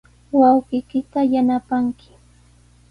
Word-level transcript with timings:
Wawqiykita 0.39 1.19
yanapanki. 1.33 2.09